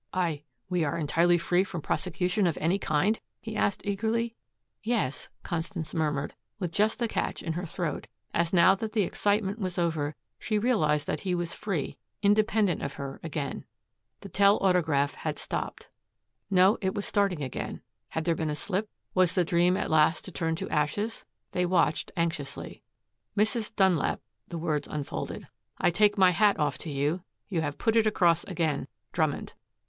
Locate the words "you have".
27.49-27.77